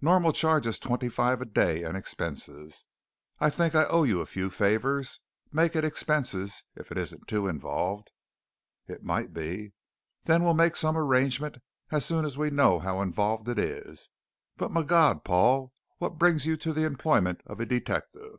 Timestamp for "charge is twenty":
0.32-1.10